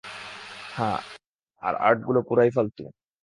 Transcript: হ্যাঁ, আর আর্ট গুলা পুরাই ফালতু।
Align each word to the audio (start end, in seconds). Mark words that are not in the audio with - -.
হ্যাঁ, 0.75 0.99
আর 1.63 1.73
আর্ট 1.79 1.99
গুলা 2.05 2.21
পুরাই 2.21 2.49
ফালতু। 2.49 2.83